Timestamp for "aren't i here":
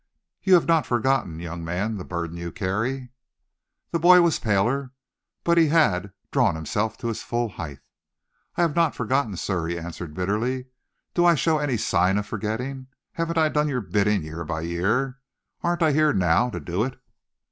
15.61-16.13